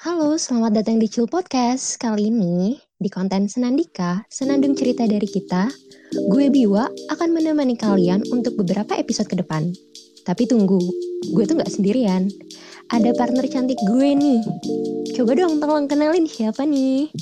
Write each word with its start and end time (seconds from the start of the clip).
Halo, 0.00 0.32
selamat 0.40 0.80
datang 0.80 0.96
di 0.96 1.12
Chill 1.12 1.28
Podcast. 1.28 2.00
Kali 2.00 2.32
ini, 2.32 2.72
di 2.96 3.12
konten 3.12 3.52
Senandika, 3.52 4.24
senandung 4.32 4.72
cerita 4.72 5.04
dari 5.04 5.28
kita, 5.28 5.68
gue 6.32 6.48
Biwa 6.48 6.88
akan 7.12 7.28
menemani 7.36 7.76
kalian 7.76 8.24
untuk 8.32 8.56
beberapa 8.56 8.96
episode 8.96 9.28
ke 9.28 9.36
depan. 9.36 9.68
Tapi 10.24 10.48
tunggu, 10.48 10.80
gue 11.36 11.44
tuh 11.44 11.60
gak 11.60 11.68
sendirian. 11.68 12.32
Ada 12.88 13.12
partner 13.12 13.44
cantik 13.44 13.76
gue 13.84 14.16
nih. 14.16 14.40
Coba 15.20 15.36
dong 15.36 15.60
tolong 15.60 15.84
kenalin 15.84 16.24
siapa 16.24 16.64
nih. 16.64 17.12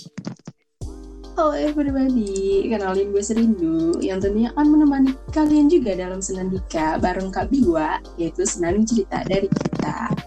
Halo 1.39 1.55
everybody, 1.55 2.67
kenalin 2.67 3.15
gue 3.15 3.23
Serindu 3.23 3.95
yang 4.03 4.19
tentunya 4.19 4.51
akan 4.59 4.75
menemani 4.75 5.15
kalian 5.31 5.71
juga 5.71 5.95
dalam 5.95 6.19
Senandika 6.19 6.99
bareng 6.99 7.31
Kak 7.31 7.55
Biwa, 7.55 8.03
yaitu 8.19 8.43
senandung 8.43 8.83
cerita 8.83 9.23
dari 9.23 9.47
kita. 9.47 10.19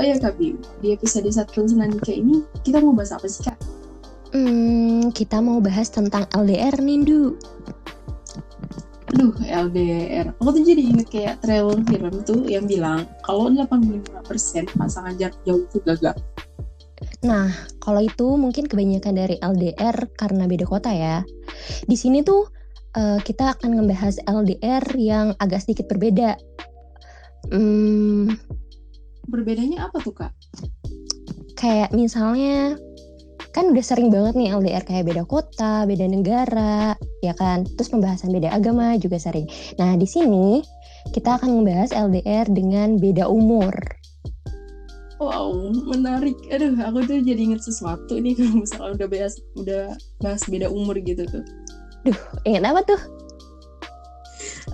ya 0.00 0.16
Kak 0.16 0.40
Biwa, 0.40 0.56
di 0.80 0.96
episode 0.96 1.28
1 1.28 1.52
Senandika 1.52 2.08
ini 2.08 2.40
kita 2.64 2.80
mau 2.80 2.96
bahas 2.96 3.12
apa 3.12 3.28
sih 3.28 3.44
Kak? 3.44 3.52
Hmm, 4.32 5.12
kita 5.12 5.44
mau 5.44 5.60
bahas 5.60 5.92
tentang 5.92 6.24
LDR 6.32 6.80
Nindu. 6.80 7.36
Aduh, 9.12 9.36
LDR. 9.44 10.32
Aku 10.40 10.56
tuh 10.56 10.64
jadi 10.64 10.80
inget 10.80 11.12
kayak 11.12 11.44
trailer 11.44 11.84
film 11.84 12.24
tuh 12.24 12.48
yang 12.48 12.64
bilang 12.64 13.04
kalau 13.28 13.52
85% 13.52 14.72
pasangan 14.72 15.12
jarak 15.20 15.36
jauh 15.44 15.68
itu 15.68 15.84
gagal. 15.84 16.16
Nah, 17.26 17.50
kalau 17.82 18.06
itu 18.06 18.38
mungkin 18.38 18.70
kebanyakan 18.70 19.18
dari 19.18 19.36
LDR 19.42 19.96
karena 20.14 20.46
beda 20.46 20.62
kota 20.62 20.94
ya. 20.94 21.26
Di 21.82 21.98
sini 21.98 22.22
tuh 22.22 22.46
uh, 22.94 23.18
kita 23.18 23.58
akan 23.58 23.82
membahas 23.82 24.22
LDR 24.30 24.86
yang 24.94 25.34
agak 25.42 25.66
sedikit 25.66 25.90
berbeda. 25.90 26.38
Hmm, 27.50 28.30
Berbedanya 29.26 29.90
apa 29.90 29.98
tuh 29.98 30.14
kak? 30.14 30.32
Kayak 31.58 31.90
misalnya 31.90 32.78
kan 33.50 33.72
udah 33.72 33.84
sering 33.84 34.12
banget 34.12 34.38
nih 34.38 34.52
LDR 34.54 34.84
kayak 34.86 35.08
beda 35.10 35.24
kota, 35.26 35.82
beda 35.82 36.06
negara, 36.06 36.94
ya 37.26 37.34
kan. 37.34 37.66
Terus 37.66 37.90
pembahasan 37.90 38.30
beda 38.30 38.54
agama 38.54 38.94
juga 39.02 39.18
sering. 39.18 39.50
Nah 39.82 39.98
di 39.98 40.06
sini 40.06 40.62
kita 41.10 41.42
akan 41.42 41.58
membahas 41.58 41.90
LDR 41.90 42.46
dengan 42.46 43.02
beda 43.02 43.26
umur. 43.26 43.74
Wow, 45.16 45.72
menarik. 45.88 46.36
Aduh, 46.52 46.76
aku 46.76 47.08
tuh 47.08 47.24
jadi 47.24 47.40
inget 47.40 47.64
sesuatu 47.64 48.20
nih 48.20 48.36
kalau 48.36 48.60
misalnya 48.60 48.92
udah 49.00 49.08
bahas 49.08 49.34
udah 49.56 49.82
bahas 50.20 50.42
beda 50.44 50.68
umur 50.68 51.00
gitu 51.00 51.24
tuh. 51.24 51.44
Duh, 52.04 52.20
inget 52.44 52.62
apa 52.68 52.84
tuh? 52.84 53.00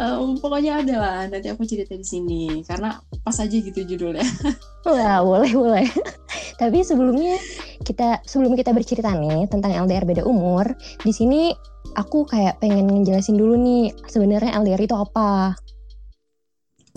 Um, 0.01 0.41
pokoknya 0.41 0.83
ada 0.83 0.95
lah, 0.99 1.19
nanti 1.29 1.47
aku 1.53 1.62
cerita 1.69 1.95
di 1.95 2.03
sini 2.03 2.65
karena 2.67 2.99
pas 3.23 3.39
aja 3.39 3.55
gitu 3.55 3.87
judulnya. 3.87 4.25
Wah, 4.89 5.23
boleh 5.23 5.53
boleh. 5.55 5.87
Tapi 6.61 6.83
sebelumnya 6.83 7.39
kita 7.87 8.19
sebelum 8.27 8.59
kita 8.59 8.75
bercerita 8.75 9.15
nih 9.15 9.47
tentang 9.47 9.71
LDR 9.71 10.03
beda 10.03 10.27
umur, 10.27 10.67
di 11.06 11.12
sini 11.15 11.55
aku 11.95 12.27
kayak 12.27 12.59
pengen 12.59 12.91
ngejelasin 12.91 13.39
dulu 13.39 13.55
nih 13.55 13.95
sebenarnya 14.11 14.59
LDR 14.59 14.83
itu 14.83 14.97
apa. 14.97 15.55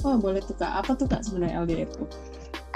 Wah, 0.02 0.18
boleh 0.18 0.42
tuh 0.42 0.58
Kak. 0.58 0.82
Apa 0.82 0.98
tuh 0.98 1.06
Kak 1.06 1.22
sebenarnya 1.22 1.62
LDR 1.62 1.86
itu? 1.86 2.04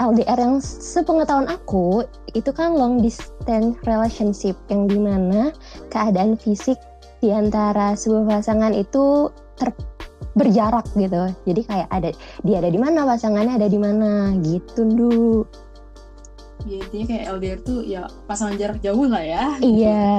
LDR 0.00 0.40
yang 0.40 0.56
sepengetahuan 0.64 1.44
aku 1.52 2.08
itu 2.32 2.48
kan 2.56 2.72
long 2.72 3.04
distance 3.04 3.76
relationship 3.84 4.56
yang 4.72 4.88
di 4.88 4.96
mana 4.96 5.52
keadaan 5.92 6.40
fisik 6.40 6.80
di 7.20 7.28
antara 7.28 7.92
sebuah 7.92 8.40
pasangan 8.40 8.72
itu 8.72 9.28
ter 9.60 9.76
berjarak 10.32 10.88
gitu. 10.96 11.28
Jadi 11.44 11.60
kayak 11.68 11.88
ada 11.92 12.10
dia 12.48 12.56
ada 12.64 12.70
di 12.72 12.80
mana 12.80 13.04
pasangannya 13.04 13.60
ada 13.60 13.68
di 13.68 13.76
mana 13.76 14.32
gitu 14.40 14.88
dulu. 14.88 15.44
Ya, 16.64 16.80
intinya 16.80 17.06
kayak 17.08 17.24
LDR 17.40 17.58
tuh 17.64 17.80
ya 17.84 18.04
pasangan 18.24 18.56
jarak 18.56 18.80
jauh 18.80 19.04
lah 19.04 19.20
ya. 19.20 19.44
Iya, 19.60 20.12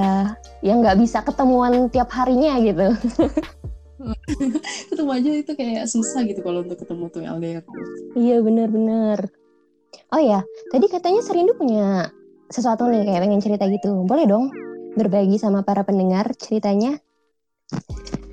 yang 0.66 0.82
nggak 0.82 0.98
bisa 1.02 1.26
ketemuan 1.26 1.90
tiap 1.90 2.10
harinya 2.14 2.58
gitu. 2.62 2.88
ketemu 4.90 5.12
aja 5.14 5.30
itu 5.46 5.54
kayak 5.54 5.86
susah 5.86 6.26
gitu 6.26 6.42
kalau 6.42 6.66
untuk 6.66 6.82
ketemu 6.82 7.06
tuh 7.14 7.22
LDR. 7.22 7.64
Iya 8.18 8.38
bener-bener. 8.42 9.41
Oh 10.12 10.22
ya, 10.22 10.44
tadi 10.72 10.86
katanya 10.92 11.24
Serindu 11.24 11.56
punya 11.56 12.12
sesuatu 12.52 12.88
nih 12.92 13.08
kayak 13.08 13.22
pengen 13.24 13.42
cerita 13.44 13.66
gitu. 13.72 14.04
Boleh 14.04 14.28
dong 14.28 14.52
berbagi 15.00 15.40
sama 15.40 15.64
para 15.64 15.88
pendengar 15.88 16.36
ceritanya? 16.36 17.00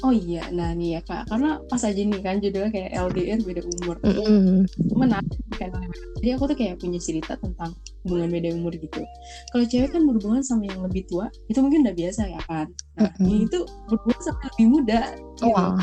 Oh 0.02 0.14
iya, 0.14 0.47
nah 0.54 0.70
nih 0.74 0.98
ya 0.98 1.00
kak, 1.02 1.26
karena 1.26 1.58
pas 1.66 1.82
aja 1.82 1.98
nih 1.98 2.22
kan 2.22 2.38
judulnya 2.38 2.70
kayak 2.70 2.91
LDR 2.94 3.38
beda 3.42 3.62
umur. 3.66 3.97
Mm 4.06 4.14
-hmm. 4.14 4.58
Menarik 4.94 5.38
kan. 5.58 5.74
Jadi 6.22 6.30
aku 6.38 6.44
tuh 6.47 6.56
kayak 6.58 6.78
punya 6.78 7.02
cerita 7.02 7.34
tentang 7.34 7.74
hubungan 8.06 8.30
beda 8.30 8.54
umur 8.54 8.74
gitu. 8.78 9.02
Kalau 9.50 9.64
cewek 9.66 9.91
kan 9.91 10.02
berhubungan 10.06 10.42
sama 10.47 10.70
yang 10.70 10.86
lebih 10.86 11.06
tua, 11.10 11.26
itu 11.50 11.58
mungkin 11.58 11.82
udah 11.82 11.94
biasa 11.98 12.30
ya 12.30 12.42
kan. 12.47 12.70
Nah, 12.94 13.10
mm 13.18 13.26
-hmm. 13.26 13.47
itu 13.50 13.58
berhubungan 13.91 14.20
sama 14.22 14.38
yang 14.38 14.50
lebih 14.54 14.66
muda. 14.70 15.00
Gitu. 15.18 15.50
Wah. 15.50 15.78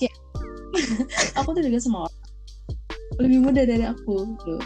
Kayak, 0.00 0.16
aku 1.40 1.48
tuh 1.52 1.62
juga 1.68 1.78
sama 1.80 1.98
orang 2.08 2.28
lebih 3.18 3.38
muda 3.42 3.62
dari 3.66 3.84
aku 3.84 4.36
gitu 4.38 4.56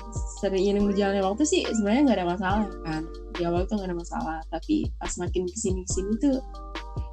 sering 0.43 0.75
ini 0.75 0.83
berjalannya 0.83 1.23
waktu 1.23 1.47
sih 1.47 1.63
sebenarnya 1.63 2.03
nggak 2.11 2.19
ada 2.19 2.29
masalah 2.35 2.67
kan. 2.83 3.03
Di 3.39 3.47
awal 3.47 3.63
tuh 3.71 3.79
nggak 3.79 3.95
ada 3.95 3.99
masalah 4.03 4.39
tapi 4.51 4.91
pas 4.99 5.15
makin 5.23 5.47
ke 5.47 5.55
sini 5.55 5.87
ke 5.87 5.91
sini 5.95 6.13
tuh 6.19 6.37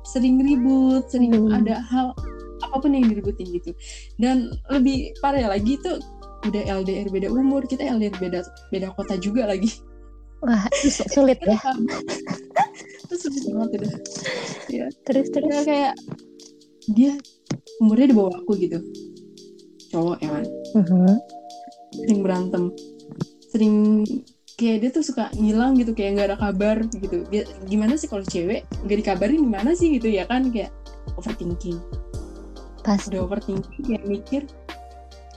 sering 0.01 0.41
ribut 0.41 1.05
sering 1.13 1.29
hmm. 1.37 1.53
ada 1.53 1.77
hal 1.85 2.17
apa 2.65 2.75
pun 2.81 2.97
yang 2.97 3.05
diributin 3.05 3.45
gitu. 3.53 3.71
Dan 4.17 4.49
lebih 4.73 5.13
parah 5.21 5.45
lagi 5.45 5.77
tuh 5.77 6.01
udah 6.49 6.81
LDR 6.81 7.07
beda 7.13 7.29
umur 7.29 7.69
kita 7.69 7.85
LDR 7.85 8.17
beda 8.17 8.39
beda 8.73 8.87
kota 8.97 9.13
juga 9.21 9.45
lagi. 9.45 9.77
Wah 10.41 10.65
sulit 11.13 11.37
ya. 11.45 11.59
itu 13.05 13.13
sulit 13.13 13.43
banget 13.45 13.69
udah. 13.77 13.93
Ya 14.73 14.85
terus 15.05 15.29
terus. 15.29 15.69
Kayak 15.69 15.93
dia 16.89 17.13
umurnya 17.77 18.09
di 18.09 18.15
bawah 18.17 18.33
aku 18.41 18.57
gitu. 18.57 18.81
Cowok 19.93 20.17
ya 20.17 20.29
kan. 20.33 20.45
Uh-huh. 20.73 21.17
sering 21.89 22.21
berantem 22.21 22.69
sering 23.49 24.05
kayak 24.59 24.77
dia 24.83 24.89
tuh 24.91 25.03
suka 25.07 25.31
ngilang 25.39 25.79
gitu 25.79 25.95
kayak 25.95 26.19
nggak 26.19 26.27
ada 26.35 26.37
kabar 26.37 26.77
gitu. 26.91 27.23
Dia, 27.31 27.47
gimana 27.65 27.95
sih 27.95 28.11
kalau 28.11 28.27
cewek 28.27 28.67
nggak 28.83 28.97
dikabarin 28.99 29.39
gimana 29.47 29.71
sih 29.71 29.95
gitu 29.95 30.11
ya 30.11 30.27
kan 30.27 30.51
kayak 30.51 30.69
overthinking. 31.15 31.79
Pas 32.83 32.99
udah 33.07 33.23
overthinking 33.23 33.83
kayak 33.87 34.03
mikir 34.03 34.43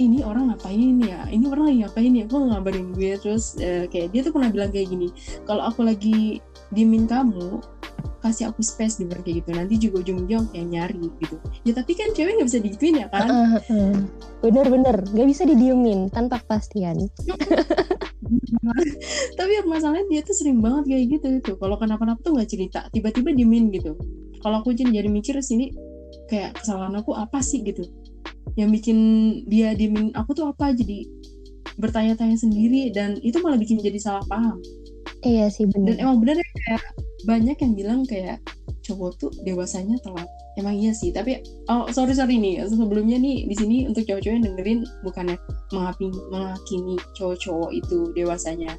ini 0.03 0.27
orang 0.27 0.51
ngapain 0.51 0.99
ya? 0.99 1.23
Ini 1.31 1.45
orang 1.47 1.65
lagi 1.71 1.79
ngapain 1.87 2.13
ya? 2.19 2.25
Kok 2.27 2.41
ngabarin 2.51 2.87
gue? 2.99 3.13
Terus 3.23 3.55
uh, 3.63 3.87
kayak 3.87 4.11
dia 4.11 4.21
tuh 4.27 4.33
pernah 4.35 4.51
bilang 4.51 4.75
kayak 4.75 4.91
gini 4.91 5.09
kalau 5.47 5.63
aku 5.71 5.87
lagi 5.87 6.43
diemin 6.75 7.07
kamu 7.07 7.63
kasih 8.23 8.51
aku 8.51 8.63
space 8.63 8.99
di 8.99 9.07
kayak 9.07 9.47
gitu. 9.47 9.51
Nanti 9.55 9.75
juga 9.79 10.03
ujung-ujung 10.03 10.51
kayak 10.51 10.67
nyari 10.67 11.07
gitu. 11.23 11.37
Ya 11.63 11.73
tapi 11.79 11.95
kan 11.95 12.11
cewek 12.11 12.43
nggak 12.43 12.49
bisa 12.51 12.59
digituin 12.59 13.03
ya 13.03 13.09
kan? 13.11 13.29
Bener-bener 14.43 15.07
nggak 15.15 15.29
bisa 15.31 15.47
didiemin 15.47 16.11
tanpa 16.11 16.43
kepastian 16.43 17.07
tapi 19.39 19.53
masalahnya 19.69 20.07
dia 20.09 20.21
tuh 20.25 20.37
sering 20.37 20.59
banget 20.63 20.89
kayak 20.89 21.05
gitu 21.19 21.27
itu 21.39 21.53
kalau 21.59 21.77
kenapa-napa 21.77 22.21
tuh 22.23 22.33
nggak 22.37 22.51
cerita 22.51 22.81
tiba-tiba 22.91 23.33
diemin 23.33 23.69
gitu. 23.75 23.97
Kalau 24.43 24.59
aku 24.59 24.75
jadi 24.75 25.07
mikir 25.07 25.39
sini 25.39 25.71
kayak 26.27 26.59
kesalahan 26.59 26.99
aku 26.99 27.15
apa 27.15 27.39
sih 27.45 27.63
gitu. 27.63 27.87
Yang 28.59 28.83
bikin 28.83 28.99
dia 29.47 29.73
diemin 29.77 30.11
aku 30.13 30.35
tuh 30.35 30.51
apa 30.51 30.75
jadi 30.75 31.07
bertanya-tanya 31.79 32.37
sendiri 32.37 32.93
dan 32.93 33.17
itu 33.25 33.41
malah 33.41 33.57
bikin 33.57 33.81
jadi 33.81 33.97
salah 34.01 34.25
paham. 34.29 34.59
Iya 35.23 35.47
sih 35.55 35.71
benar 35.71 35.95
dan 35.95 35.97
emang 36.03 36.17
bener 36.19 36.37
ya 36.43 36.49
kayak 36.51 36.83
banyak 37.23 37.57
yang 37.63 37.73
bilang 37.79 38.01
kayak 38.03 38.39
cowok 38.83 39.15
tuh 39.15 39.31
dewasanya 39.47 39.95
telat 40.03 40.27
emang 40.61 40.75
iya 40.77 40.93
sih 40.93 41.11
tapi 41.15 41.41
oh 41.69 41.89
sorry 41.93 42.13
sorry 42.13 42.37
nih. 42.37 42.65
Sebelumnya 42.69 43.17
nih 43.17 43.49
di 43.49 43.55
sini 43.57 43.77
untuk 43.89 44.05
cowok-cowok 44.05 44.35
yang 44.37 44.45
dengerin 44.45 44.81
bukannya 45.05 45.37
menghakimi, 45.73 46.19
menghakimi 46.29 46.95
cowok-cowok 47.17 47.71
itu 47.73 47.99
dewasanya 48.13 48.77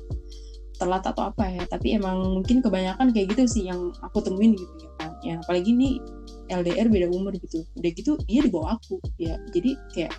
telat 0.78 1.04
atau 1.06 1.34
apa 1.34 1.46
ya. 1.50 1.64
Tapi 1.66 1.98
emang 1.98 2.42
mungkin 2.42 2.62
kebanyakan 2.62 3.14
kayak 3.14 3.34
gitu 3.34 3.44
sih 3.50 3.64
yang 3.70 3.94
aku 4.06 4.22
temuin 4.22 4.54
gitu 4.58 4.74
ya 4.82 4.92
kan 5.02 5.12
ya 5.24 5.36
apalagi 5.42 5.72
nih 5.74 5.98
LDR 6.52 6.88
beda 6.92 7.08
umur 7.10 7.34
gitu. 7.38 7.66
Udah 7.80 7.92
gitu 7.94 8.20
dia 8.30 8.42
di 8.46 8.52
bawah 8.52 8.78
aku. 8.78 9.02
Ya 9.18 9.40
jadi 9.50 9.78
kayak 9.96 10.14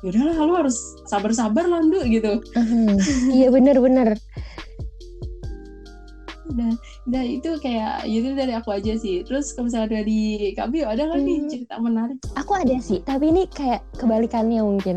yaudahlah 0.00 0.36
lo 0.40 0.52
harus 0.64 0.76
sabar-sabar 1.04 1.68
lah 1.68 1.84
gitu. 2.08 2.40
-huh. 2.40 2.96
iya 3.36 3.52
bener-bener 3.52 4.16
dan 6.54 6.72
dan 7.08 7.24
itu 7.26 7.50
kayak 7.62 8.06
itu 8.06 8.34
dari 8.34 8.52
aku 8.54 8.74
aja 8.74 8.94
sih. 8.98 9.22
Terus 9.26 9.54
kalau 9.54 9.70
misalnya 9.70 10.02
dari 10.02 10.52
kami 10.54 10.82
ada 10.84 11.04
kan 11.06 11.18
hmm. 11.20 11.26
nih 11.26 11.38
cerita 11.48 11.74
menarik? 11.78 12.18
Aku 12.36 12.52
ada 12.54 12.76
sih 12.82 13.00
tapi 13.02 13.30
ini 13.30 13.46
kayak 13.50 13.84
kebalikannya 13.98 14.60
mungkin. 14.62 14.96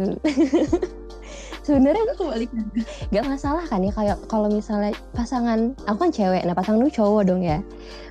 Sebenarnya 1.67 2.03
aku 2.11 2.27
kebalikan. 2.27 2.67
gak 3.15 3.23
masalah 3.23 3.63
kan 3.63 3.79
ya 3.79 3.91
kayak 3.95 4.17
kalau 4.27 4.51
misalnya 4.51 4.91
pasangan 5.15 5.71
aku 5.87 6.09
kan 6.09 6.11
cewek 6.11 6.43
nah 6.43 6.51
pasangan 6.51 6.83
lu 6.83 6.91
cowok 6.91 7.23
dong 7.29 7.41
ya. 7.41 7.63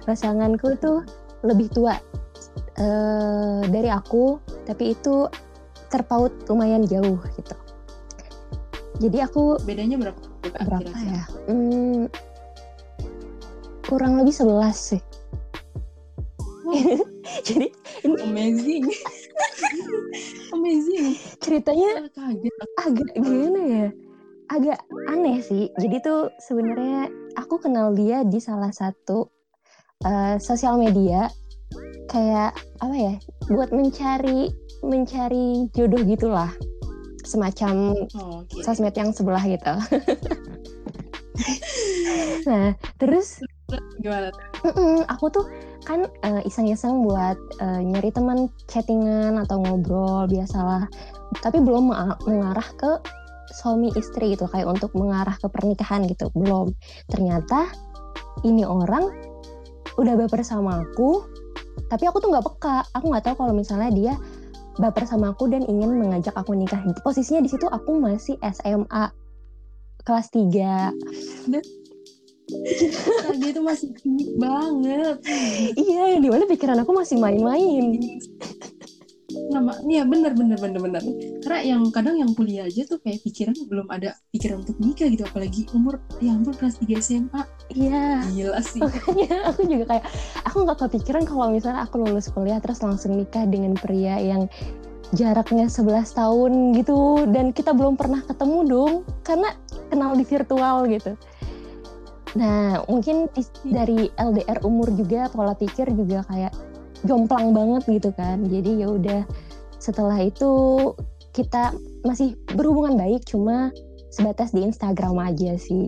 Pasanganku 0.09 0.75
tuh 0.81 1.05
lebih 1.45 1.69
tua 1.71 1.99
uh, 2.79 3.61
dari 3.69 3.91
aku 3.93 4.41
tapi 4.65 4.97
itu 4.97 5.29
terpaut 5.93 6.33
lumayan 6.49 6.89
jauh 6.89 7.21
gitu. 7.37 7.57
Jadi 9.03 9.19
aku 9.21 9.59
bedanya 9.67 9.99
berapa? 9.99 10.21
Berapa 10.63 10.91
ya? 11.03 11.25
hmm, 11.51 12.07
kurang 13.87 14.19
lebih 14.19 14.35
11 14.35 14.75
sih. 14.75 15.03
Jadi 17.47 17.69
ini 18.07 18.17
amazing 18.25 18.85
amazing 20.63 21.19
ceritanya 21.43 22.07
kaget 22.15 22.55
agak 22.79 23.11
gimana 23.19 23.61
ya? 23.61 23.87
Agak 24.53 24.79
aneh 25.09 25.41
sih. 25.41 25.73
Jadi 25.81 25.97
tuh 26.05 26.31
sebenarnya 26.39 27.09
aku 27.41 27.59
kenal 27.59 27.97
dia 27.97 28.23
di 28.23 28.39
salah 28.39 28.71
satu 28.71 29.27
uh, 30.05 30.37
sosial 30.39 30.79
media 30.79 31.27
kayak 32.07 32.55
apa 32.79 32.97
ya? 32.97 33.15
Buat 33.49 33.75
mencari 33.75 34.53
mencari 34.85 35.73
jodoh 35.73 36.05
gitulah. 36.05 36.53
Semacam 37.27 37.97
oh, 38.19 38.45
okay. 38.45 38.63
sosmed 38.63 38.95
yang 38.95 39.15
sebelah 39.15 39.43
gitu. 39.47 39.73
nah, 42.51 42.75
terus 42.99 43.41
gimana? 44.03 44.29
aku 45.15 45.27
tuh 45.31 45.47
kan 45.83 46.07
uh, 46.27 46.43
iseng-iseng 46.47 47.03
buat 47.07 47.39
uh, 47.59 47.81
nyari 47.83 48.11
teman 48.15 48.51
chattingan 48.71 49.39
atau 49.43 49.63
ngobrol 49.63 50.27
biasalah. 50.31 50.87
Tapi 51.39 51.59
belum 51.63 51.91
mengarah 52.29 52.69
ke 52.77 53.01
suami 53.53 53.93
istri 53.97 54.35
gitu 54.37 54.49
kayak 54.49 54.69
untuk 54.69 54.93
mengarah 54.99 55.35
ke 55.39 55.47
pernikahan 55.49 56.05
gitu. 56.07 56.29
Belum. 56.35 56.75
Ternyata 57.09 57.71
ini 58.47 58.67
orang 58.67 59.11
udah 59.97 60.15
baper 60.17 60.41
sama 60.41 60.83
aku 60.83 61.25
tapi 61.89 62.09
aku 62.09 62.21
tuh 62.21 62.29
nggak 62.33 62.45
peka. 62.47 62.85
Aku 62.97 63.13
nggak 63.13 63.25
tahu 63.33 63.35
kalau 63.45 63.55
misalnya 63.57 63.91
dia 63.93 64.15
baper 64.81 65.05
sama 65.05 65.37
aku 65.37 65.49
dan 65.53 65.65
ingin 65.69 65.97
mengajak 66.01 66.33
aku 66.37 66.57
nikah. 66.57 66.81
Posisinya 67.05 67.45
di 67.45 67.51
situ 67.53 67.69
aku 67.69 68.01
masih 68.01 68.37
SMA 68.41 69.13
kelas 70.03 70.35
3 70.35 71.82
nah, 72.53 73.35
dia 73.37 73.51
tuh 73.55 73.65
masih 73.65 73.89
cilik 73.99 74.31
banget. 74.37 75.17
Iya 75.77 76.21
di 76.21 76.29
mana 76.29 76.45
pikiran 76.47 76.79
aku 76.83 76.93
masih 76.93 77.17
main-main. 77.19 77.99
Nama 79.33 79.73
ya 79.89 80.05
bener 80.05 80.37
bener 80.37 80.61
bener 80.61 80.81
bener. 80.81 81.03
Karena 81.41 81.61
yang 81.65 81.83
kadang 81.89 82.21
yang 82.21 82.33
kuliah 82.37 82.69
aja 82.69 82.85
tuh 82.85 83.01
kayak 83.01 83.25
pikiran 83.25 83.57
belum 83.65 83.89
ada 83.89 84.13
pikiran 84.33 84.61
untuk 84.61 84.77
nikah 84.81 85.09
gitu 85.09 85.25
apalagi 85.25 85.65
umur 85.73 86.01
ya 86.21 86.37
ampun 86.37 86.53
kelas 86.53 86.77
3 86.81 87.01
SMA 87.01 87.43
iya. 87.73 88.21
Gila 88.29 88.61
sih. 88.61 88.81
Makanya 88.85 89.49
aku 89.49 89.61
juga 89.65 89.85
kayak 89.97 90.05
aku 90.45 90.57
nggak 90.69 90.79
kepikiran 90.89 91.25
kalau 91.25 91.49
misalnya 91.49 91.85
aku 91.85 92.05
lulus 92.05 92.29
kuliah 92.29 92.61
terus 92.61 92.85
langsung 92.85 93.17
nikah 93.17 93.49
dengan 93.49 93.73
pria 93.77 94.21
yang 94.21 94.49
jaraknya 95.13 95.69
11 95.69 96.17
tahun 96.17 96.53
gitu 96.73 97.29
dan 97.29 97.53
kita 97.53 97.77
belum 97.77 98.01
pernah 98.01 98.25
ketemu 98.25 98.59
dong 98.65 98.93
karena 99.21 99.53
kenal 99.93 100.17
di 100.17 100.25
virtual 100.25 100.89
gitu 100.89 101.13
Nah, 102.33 102.81
mungkin 102.89 103.29
dari 103.69 104.09
LDR 104.17 104.65
umur 104.65 104.89
juga 104.97 105.29
pola 105.29 105.53
pikir 105.53 105.93
juga 105.93 106.25
kayak 106.33 106.53
jomplang 107.05 107.53
banget 107.53 107.83
gitu 108.01 108.11
kan. 108.17 108.41
Jadi 108.49 108.85
ya 108.85 108.89
udah 108.89 109.21
setelah 109.77 110.17
itu 110.23 110.51
kita 111.37 111.75
masih 112.07 112.37
berhubungan 112.57 112.97
baik 112.97 113.25
cuma 113.29 113.73
sebatas 114.13 114.53
di 114.53 114.65
Instagram 114.65 115.17
aja 115.21 115.57
sih. 115.61 115.85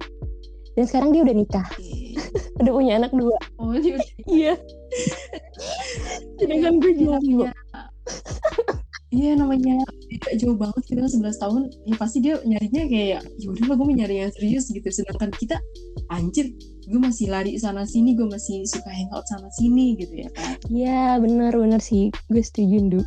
Dan 0.75 0.85
sekarang 0.91 1.15
dia 1.15 1.23
udah 1.23 1.37
nikah. 1.37 1.69
udah 2.61 2.73
punya 2.73 2.93
anak 2.99 3.13
dua. 3.15 3.39
Oh. 3.63 3.73
Iya. 4.27 4.59
Sedangkan 6.41 6.83
gue 6.83 6.93
jomblo. 6.99 7.49
Iya 9.13 9.37
namanya 9.39 9.85
tidak 10.11 10.33
jauh 10.41 10.57
banget 10.57 10.83
kita 10.89 11.07
11 11.07 11.43
tahun 11.43 11.63
ya 11.87 11.95
pasti 12.01 12.19
dia 12.25 12.35
nyarinya 12.43 12.83
kayak 12.89 13.21
ya 13.39 13.47
udah 13.53 13.65
lah 13.71 13.77
gue 13.77 13.87
nyari 13.95 14.15
yang 14.25 14.33
serius 14.33 14.71
gitu. 14.73 14.89
Sedangkan 14.89 15.31
kita 15.35 15.61
anjir 16.09 16.51
gue 16.85 17.01
masih 17.01 17.29
lari 17.33 17.57
sana 17.57 17.85
sini 17.85 18.17
gue 18.17 18.27
masih 18.27 18.65
suka 18.65 18.91
hangout 18.91 19.25
sana 19.29 19.49
sini 19.55 19.95
gitu 20.01 20.25
ya 20.25 20.29
kan. 20.35 20.57
Iya 20.73 21.21
bener 21.21 21.53
bener 21.53 21.81
sih. 21.81 22.11
Gue 22.33 22.43
setuju 22.43 22.77
Ndu. 22.81 23.01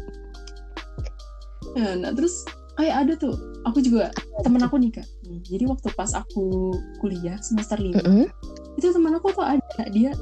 Nah, 1.77 1.94
nah 1.94 2.11
terus 2.15 2.45
ayah 2.81 3.01
ada 3.05 3.13
tuh 3.17 3.33
aku 3.65 3.81
juga 3.81 4.13
temen 4.45 4.61
aku 4.61 4.77
nikah 4.77 5.05
hmm, 5.25 5.41
jadi 5.45 5.65
waktu 5.65 5.89
pas 5.97 6.13
aku 6.13 6.73
kuliah 7.01 7.38
semester 7.41 7.77
lima 7.81 8.01
mm 8.01 8.05
-hmm. 8.05 8.27
itu 8.77 8.88
teman 8.94 9.17
aku 9.17 9.33
tuh 9.33 9.45
ada 9.45 9.83
dia 9.89 10.13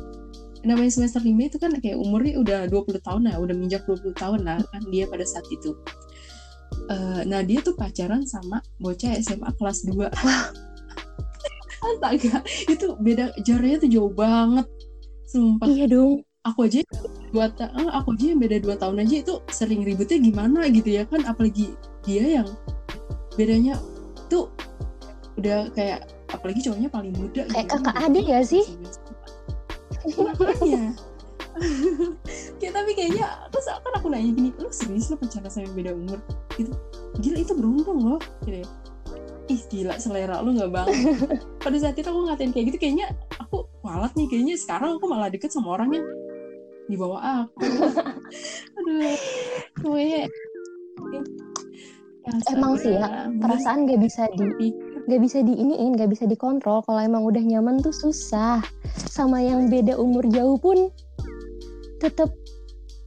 namanya 0.65 0.91
semester 0.91 1.21
5 1.21 1.31
itu 1.31 1.57
kan 1.61 1.71
kayak 1.79 1.97
umurnya 1.97 2.33
udah 2.41 2.59
20 2.67 2.99
tahun 3.01 3.21
lah, 3.29 3.37
udah 3.39 3.55
minjak 3.55 3.85
20 3.85 4.13
tahun 4.17 4.39
lah 4.43 4.59
kan 4.69 4.81
dia 4.89 5.05
pada 5.05 5.23
saat 5.23 5.45
itu. 5.53 5.77
Uh, 6.89 7.23
nah 7.23 7.39
dia 7.45 7.63
tuh 7.63 7.77
pacaran 7.77 8.27
sama 8.27 8.59
bocah 8.81 9.15
SMA 9.21 9.49
kelas 9.55 9.87
2 9.87 10.11
Astaga, 11.85 12.41
itu 12.65 12.97
beda 12.97 13.29
jaraknya 13.45 13.77
tuh 13.77 13.89
jauh 13.93 14.13
banget. 14.13 14.65
Sumpah. 15.29 15.69
Iya 15.69 15.85
dong. 15.85 16.25
Aku 16.45 16.69
aja 16.69 16.85
dua 17.33 17.49
tahun, 17.57 17.89
aku 17.89 18.13
aja 18.13 18.25
yang 18.33 18.41
beda 18.41 18.57
dua 18.61 18.75
tahun 18.77 19.01
aja 19.01 19.15
itu 19.25 19.33
sering 19.49 19.81
ributnya 19.81 20.21
gimana 20.21 20.69
gitu 20.69 20.93
ya 20.93 21.03
kan, 21.09 21.25
apalagi 21.25 21.73
dia 22.05 22.41
yang 22.41 22.47
bedanya 23.33 23.81
tuh 24.29 24.53
udah 25.41 25.73
kayak 25.73 26.05
apalagi 26.29 26.61
cowoknya 26.61 26.89
paling 26.93 27.13
muda. 27.17 27.49
Kayak 27.49 27.65
gitu. 27.65 27.81
kakak 27.81 27.97
adik 27.97 28.25
ya 28.29 28.41
sih? 28.45 28.63
Makanya 30.13 30.93
kayak 32.59 32.73
tapi 32.75 32.91
kayaknya 32.91 33.27
terus 33.47 33.67
kan 33.71 33.93
aku 33.95 34.07
nanya 34.11 34.31
gini 34.35 34.49
lu 34.59 34.69
serius 34.71 35.07
lu 35.11 35.15
pacaran 35.15 35.47
sama 35.47 35.71
beda 35.71 35.95
umur? 35.95 36.19
Gitu. 36.59 36.71
Gila 37.23 37.37
itu 37.39 37.53
beruntung 37.55 37.99
loh. 38.03 38.21
Gitu 38.43 38.63
ya. 38.63 38.67
Ih 39.45 39.61
gila 39.71 39.95
selera 39.95 40.43
lu 40.43 40.55
nggak 40.55 40.71
banget. 40.71 40.95
Pada 41.63 41.77
saat 41.79 41.95
itu 41.95 42.07
aku 42.07 42.27
ngatain 42.27 42.51
kayak 42.51 42.65
gitu 42.73 42.77
kayaknya 42.81 43.15
aku 43.39 43.67
walat 43.85 44.11
nih 44.19 44.27
kayaknya 44.27 44.55
sekarang 44.59 44.99
aku 44.99 45.05
malah 45.07 45.31
deket 45.31 45.51
sama 45.53 45.79
orang 45.79 45.95
yang 45.95 46.05
di 46.91 46.95
bawah 46.99 47.21
aku. 47.23 47.63
Aduh. 48.83 49.17
Semuanya 49.79 50.27
emang 52.25 52.73
sih 52.81 52.97
ya 52.97 53.29
perasaan 53.37 53.85
gak 53.85 54.01
bisa 54.01 54.25
di 54.33 54.73
gak 55.05 55.21
bisa 55.21 55.41
diiniin 55.41 55.97
gak 55.97 56.11
bisa 56.11 56.25
dikontrol. 56.25 56.81
Kalau 56.85 57.01
emang 57.01 57.23
udah 57.25 57.41
nyaman 57.41 57.81
tuh 57.81 57.93
susah. 57.93 58.61
Sama 59.09 59.41
yang 59.41 59.69
beda 59.69 59.95
umur 59.97 60.25
jauh 60.29 60.57
pun 60.57 60.89
tetap 62.01 62.33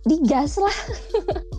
digas 0.06 0.56
lah. 0.56 0.76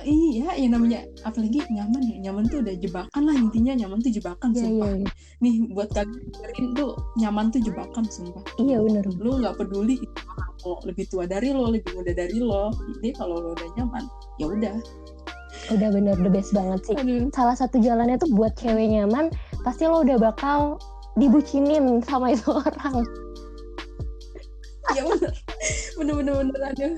Iya 0.00 0.56
ya 0.56 0.68
namanya 0.72 1.04
apalagi 1.28 1.60
nyaman 1.68 2.00
ya. 2.00 2.16
Nyaman 2.24 2.48
tuh 2.48 2.64
udah 2.64 2.72
jebakan 2.72 3.22
lah 3.28 3.36
intinya. 3.36 3.76
Nyaman 3.76 4.00
tuh 4.00 4.08
jebakan 4.08 4.56
yeah, 4.56 4.64
sumpah. 4.64 4.88
yeah, 4.88 4.96
yeah. 5.04 5.12
nih 5.44 5.54
buat 5.76 5.88
kalian 5.92 6.66
tuh 6.72 6.96
nyaman 7.20 7.52
tuh 7.52 7.60
jebakan 7.60 8.04
sumpah. 8.08 8.44
Iya 8.56 8.80
bener. 8.80 9.04
Lu 9.20 9.44
nggak 9.44 9.60
peduli 9.60 10.00
kalau 10.60 10.80
lebih 10.88 11.04
tua 11.08 11.28
dari 11.28 11.52
lo 11.52 11.68
lebih 11.68 11.92
muda 11.92 12.12
dari 12.16 12.40
lo. 12.40 12.72
Jadi 12.96 13.08
kalau 13.12 13.44
lo 13.44 13.48
udah 13.52 13.68
nyaman 13.76 14.04
ya 14.40 14.46
udah 14.48 14.76
udah 15.74 15.88
bener 15.94 16.16
the 16.18 16.30
best 16.30 16.50
banget 16.50 16.80
sih 16.86 16.96
Aduh. 16.98 17.30
salah 17.30 17.56
satu 17.56 17.78
jalannya 17.78 18.18
tuh 18.18 18.30
buat 18.34 18.54
cewek 18.58 18.90
nyaman 18.90 19.30
pasti 19.62 19.86
lo 19.86 20.02
udah 20.02 20.18
bakal 20.18 20.80
dibucinin 21.18 22.02
sama 22.02 22.34
itu 22.34 22.50
orang 22.62 23.04
ya 24.96 25.02
bener 25.06 25.32
bener 25.98 26.14
bener 26.18 26.34
bener 26.42 26.60
aduh 26.74 26.94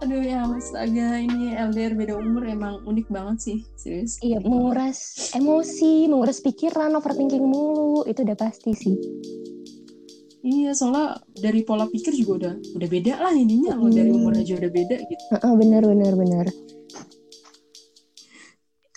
aduh 0.00 0.22
ya 0.24 0.40
mas 0.48 0.72
agak 0.72 1.28
ini 1.28 1.54
LDR 1.54 1.92
beda 1.94 2.14
umur 2.16 2.42
emang 2.48 2.80
unik 2.88 3.06
banget 3.12 3.36
sih 3.38 3.58
serius 3.76 4.16
iya 4.24 4.40
menguras 4.40 5.30
emosi 5.36 6.08
menguras 6.08 6.40
pikiran 6.40 6.96
overthinking 6.96 7.44
mulu 7.44 8.02
itu 8.08 8.24
udah 8.24 8.38
pasti 8.38 8.72
sih 8.74 8.96
Iya, 10.40 10.72
soalnya 10.72 11.20
dari 11.36 11.60
pola 11.68 11.84
pikir 11.84 12.16
juga 12.16 12.32
udah 12.40 12.54
udah 12.72 12.88
beda 12.88 13.12
lah 13.20 13.36
ininya. 13.36 13.76
Hmm. 13.76 13.92
dari 13.92 14.08
umur 14.08 14.32
aja 14.32 14.56
udah 14.56 14.72
beda 14.72 14.96
gitu. 15.04 15.24
Uh, 15.36 15.52
bener 15.52 15.84
bener 15.84 16.16
bener. 16.16 16.46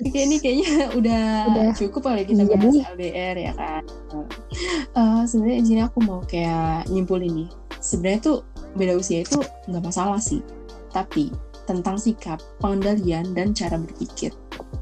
Oke, 0.02 0.26
ini 0.26 0.42
kayaknya 0.42 0.90
udah, 0.98 1.24
udah. 1.54 1.68
cukup 1.78 2.02
kali 2.10 2.26
kita 2.26 2.50
iya. 2.50 2.58
bahas 2.58 2.76
LDR 2.98 3.36
ya 3.38 3.54
kan. 3.54 3.84
Uh, 4.98 5.22
sebenarnya 5.30 5.60
di 5.62 5.68
sini 5.70 5.82
aku 5.86 6.00
mau 6.02 6.26
kayak 6.26 6.90
nyimpul 6.90 7.22
ini. 7.22 7.46
Sebenarnya 7.78 8.20
tuh 8.26 8.38
beda 8.74 8.98
usia 8.98 9.22
itu 9.22 9.38
nggak 9.70 9.84
masalah 9.86 10.18
sih, 10.18 10.42
tapi 10.90 11.30
tentang 11.70 12.02
sikap, 12.02 12.42
pengendalian 12.58 13.38
dan 13.38 13.54
cara 13.54 13.78
berpikir 13.78 14.34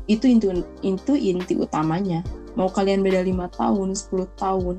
itu 0.08 0.26
inti 0.32 0.48
itu 0.80 1.14
inti 1.20 1.54
utamanya. 1.60 2.24
Mau 2.56 2.72
kalian 2.72 3.04
beda 3.04 3.24
lima 3.24 3.48
tahun, 3.52 3.96
10 3.96 4.28
tahun, 4.36 4.76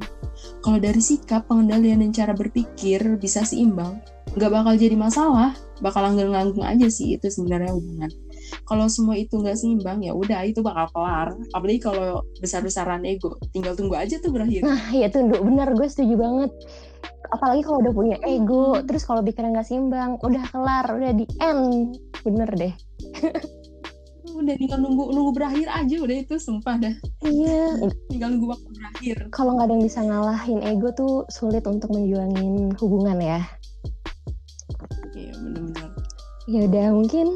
kalau 0.61 0.77
dari 0.77 1.01
sikap, 1.01 1.49
pengendalian 1.49 2.05
dan 2.05 2.13
cara 2.13 2.33
berpikir 2.37 3.01
bisa 3.17 3.49
seimbang, 3.49 3.97
nggak 4.37 4.53
bakal 4.53 4.77
jadi 4.77 4.93
masalah, 4.93 5.57
bakal 5.81 6.05
langgeng-langgeng 6.05 6.69
aja 6.69 6.89
sih 6.93 7.17
itu 7.17 7.33
sebenarnya 7.33 7.73
hubungan 7.73 8.13
kalau 8.67 8.87
semua 8.87 9.19
itu 9.19 9.39
nggak 9.39 9.57
seimbang 9.59 10.01
ya 10.03 10.13
udah 10.13 10.43
itu 10.47 10.61
bakal 10.61 10.89
kelar. 10.95 11.29
Apalagi 11.53 11.81
kalau 11.83 12.23
besar-besaran 12.39 13.03
ego 13.07 13.39
tinggal 13.51 13.75
tunggu 13.75 13.99
aja 13.99 14.19
tuh 14.19 14.33
berakhir. 14.33 14.63
Nah 14.65 14.93
ya 14.95 15.09
tunduk. 15.11 15.41
Benar 15.43 15.75
gue 15.75 15.89
setuju 15.89 16.15
banget. 16.19 16.51
Apalagi 17.33 17.63
kalau 17.65 17.79
udah 17.83 17.95
punya 17.95 18.17
ego 18.27 18.77
hmm. 18.77 18.85
terus 18.87 19.03
kalau 19.09 19.25
pikiran 19.25 19.57
nggak 19.57 19.67
seimbang 19.67 20.21
udah 20.21 20.45
kelar 20.51 20.87
udah 20.91 21.13
di 21.15 21.27
end. 21.41 21.99
Bener 22.23 22.49
deh. 22.55 22.75
Udah 24.33 24.57
tinggal 24.57 24.81
nunggu 24.81 25.13
nunggu 25.13 25.33
berakhir 25.37 25.69
aja. 25.69 25.97
Udah 26.01 26.17
itu 26.25 26.35
sumpah 26.41 26.81
dah. 26.81 26.95
Iya. 27.21 27.85
Tinggal 28.09 28.35
nunggu 28.35 28.57
waktu 28.57 28.69
berakhir. 28.75 29.17
Kalau 29.29 29.55
nggak 29.55 29.69
ada 29.69 29.75
yang 29.77 29.85
bisa 29.85 30.01
ngalahin 30.03 30.61
ego 30.65 30.89
tuh 30.97 31.29
sulit 31.29 31.63
untuk 31.69 31.93
menjuangin 31.93 32.73
hubungan 32.81 33.21
ya. 33.21 33.41
Iya 35.13 35.33
benar-benar. 35.37 35.89
Ya 36.51 36.61
udah 36.67 36.87
mungkin 36.91 37.27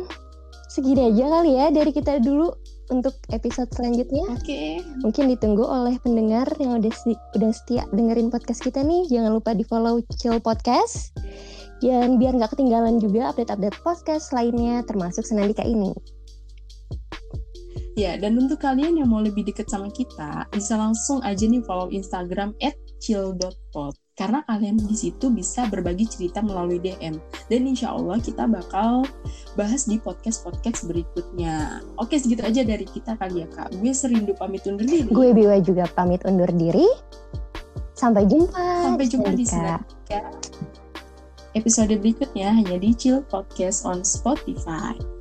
segini 0.76 1.08
aja 1.08 1.24
kali 1.40 1.56
ya 1.56 1.66
dari 1.72 1.88
kita 1.88 2.20
dulu 2.20 2.52
untuk 2.92 3.16
episode 3.32 3.72
selanjutnya. 3.72 4.28
oke 4.28 4.44
okay. 4.44 4.84
Mungkin 5.00 5.32
ditunggu 5.32 5.64
oleh 5.64 5.96
pendengar 6.04 6.44
yang 6.60 6.78
udah 6.78 6.92
udah 7.32 7.50
setia 7.50 7.88
dengerin 7.96 8.28
podcast 8.28 8.60
kita 8.60 8.84
nih. 8.84 9.08
Jangan 9.08 9.32
lupa 9.32 9.56
di 9.56 9.64
follow 9.64 10.04
Chill 10.20 10.36
Podcast. 10.38 11.16
Dan 11.80 12.20
biar 12.20 12.36
nggak 12.36 12.56
ketinggalan 12.56 13.00
juga 13.00 13.32
update-update 13.32 13.80
podcast 13.80 14.32
lainnya 14.36 14.84
termasuk 14.84 15.24
Senandika 15.24 15.64
ini. 15.64 15.92
Ya, 17.96 18.20
dan 18.20 18.36
untuk 18.36 18.60
kalian 18.60 19.00
yang 19.00 19.08
mau 19.08 19.24
lebih 19.24 19.48
deket 19.48 19.72
sama 19.72 19.88
kita, 19.88 20.44
bisa 20.52 20.76
langsung 20.76 21.24
aja 21.24 21.48
nih 21.48 21.64
follow 21.64 21.88
Instagram 21.88 22.52
at 22.60 22.76
chill.pod 23.00 23.96
karena 24.16 24.40
kalian 24.48 24.80
di 24.80 24.96
situ 24.96 25.28
bisa 25.28 25.68
berbagi 25.68 26.08
cerita 26.08 26.40
melalui 26.40 26.80
DM 26.80 27.20
dan 27.52 27.60
insya 27.68 27.92
Allah 27.92 28.16
kita 28.16 28.48
bakal 28.48 29.04
bahas 29.60 29.84
di 29.84 30.00
podcast 30.00 30.40
podcast 30.40 30.88
berikutnya. 30.88 31.84
Oke 32.00 32.16
segitu 32.16 32.40
aja 32.40 32.64
dari 32.64 32.88
kita 32.88 33.20
kali 33.20 33.44
ya 33.44 33.48
kak. 33.52 33.76
Gue 33.76 33.92
serindu 33.92 34.32
pamit 34.32 34.64
undur 34.64 34.88
diri. 34.88 35.06
Gue 35.12 35.36
Biwa 35.36 35.60
juga 35.60 35.84
pamit 35.92 36.24
undur 36.24 36.48
diri. 36.48 36.88
Sampai 37.92 38.24
jumpa. 38.24 38.88
Sampai 38.88 39.04
jumpa 39.04 39.30
di 39.36 39.44
Senandika. 39.44 40.32
Episode 41.52 41.96
berikutnya 42.00 42.52
hanya 42.52 42.76
di 42.76 42.92
Chill 42.96 43.20
Podcast 43.24 43.84
on 43.84 44.00
Spotify. 44.04 45.15